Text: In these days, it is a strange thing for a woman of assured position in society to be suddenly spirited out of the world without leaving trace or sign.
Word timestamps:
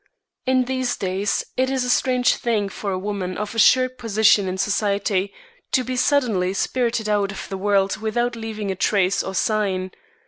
In 0.47 0.65
these 0.65 0.97
days, 0.97 1.45
it 1.57 1.69
is 1.69 1.83
a 1.85 1.89
strange 1.91 2.35
thing 2.37 2.69
for 2.69 2.91
a 2.91 2.97
woman 2.97 3.37
of 3.37 3.53
assured 3.53 3.99
position 3.99 4.47
in 4.47 4.57
society 4.57 5.31
to 5.73 5.83
be 5.83 5.95
suddenly 5.95 6.55
spirited 6.55 7.07
out 7.07 7.31
of 7.31 7.47
the 7.49 7.55
world 7.57 7.97
without 7.97 8.35
leaving 8.35 8.75
trace 8.77 9.21
or 9.21 9.35
sign. 9.35 9.91